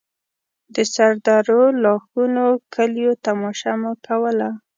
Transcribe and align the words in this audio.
سردرو، 0.93 1.61
لاښونو، 1.83 2.47
کليو 2.73 3.11
تماشه 3.25 3.71
مو 3.81 3.91
کوله. 4.05 4.49